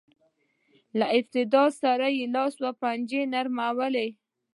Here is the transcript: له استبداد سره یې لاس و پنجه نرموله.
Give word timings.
له 0.97 1.05
استبداد 1.17 1.69
سره 1.83 2.05
یې 2.17 2.25
لاس 2.35 2.53
و 2.61 2.65
پنجه 2.81 3.21
نرموله. 3.33 4.05